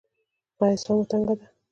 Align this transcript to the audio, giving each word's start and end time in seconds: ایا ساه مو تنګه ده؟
ایا 0.63 0.77
ساه 0.83 0.95
مو 0.97 1.03
تنګه 1.11 1.33
ده؟ 1.39 1.45